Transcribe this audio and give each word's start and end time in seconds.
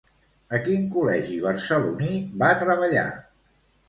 A 0.57 0.59
quin 0.67 0.85
col·legi 0.95 1.37
barceloní 1.43 2.13
va 2.45 2.49
treballar? 2.63 3.05